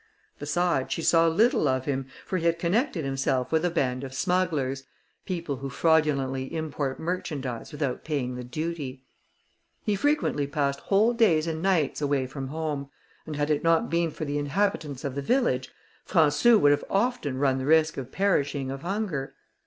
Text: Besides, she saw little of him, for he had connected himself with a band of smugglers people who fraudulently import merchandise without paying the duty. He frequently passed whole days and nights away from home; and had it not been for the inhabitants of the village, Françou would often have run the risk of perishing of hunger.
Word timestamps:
Besides, 0.39 0.91
she 0.91 1.03
saw 1.03 1.27
little 1.27 1.67
of 1.67 1.85
him, 1.85 2.07
for 2.25 2.39
he 2.39 2.47
had 2.47 2.57
connected 2.57 3.05
himself 3.05 3.51
with 3.51 3.63
a 3.63 3.69
band 3.69 4.03
of 4.03 4.15
smugglers 4.15 4.85
people 5.27 5.57
who 5.57 5.69
fraudulently 5.69 6.51
import 6.55 6.99
merchandise 6.99 7.71
without 7.71 8.03
paying 8.03 8.33
the 8.33 8.43
duty. 8.43 9.03
He 9.83 9.95
frequently 9.95 10.47
passed 10.47 10.79
whole 10.79 11.13
days 11.13 11.45
and 11.45 11.61
nights 11.61 12.01
away 12.01 12.25
from 12.25 12.47
home; 12.47 12.89
and 13.27 13.35
had 13.35 13.51
it 13.51 13.63
not 13.63 13.91
been 13.91 14.09
for 14.09 14.25
the 14.25 14.39
inhabitants 14.39 15.03
of 15.03 15.13
the 15.13 15.21
village, 15.21 15.69
Françou 16.09 16.59
would 16.59 16.83
often 16.89 17.33
have 17.33 17.41
run 17.41 17.59
the 17.59 17.67
risk 17.67 17.95
of 17.97 18.11
perishing 18.11 18.71
of 18.71 18.81
hunger. 18.81 19.35